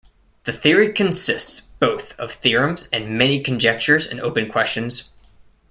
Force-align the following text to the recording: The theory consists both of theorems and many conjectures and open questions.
The 0.45 0.51
theory 0.51 0.93
consists 0.93 1.59
both 1.59 2.17
of 2.19 2.31
theorems 2.31 2.89
and 2.91 3.19
many 3.19 3.43
conjectures 3.43 4.07
and 4.07 4.19
open 4.19 4.49
questions. 4.49 5.11